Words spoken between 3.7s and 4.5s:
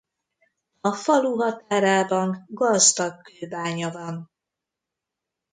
van.